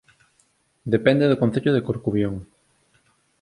[0.93, 2.35] Depende do Concello de Corcubión